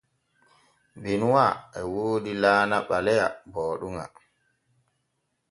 [1.01, 1.45] Benuwa
[1.79, 4.05] e woodi laana ɓaleya booɗuŋa.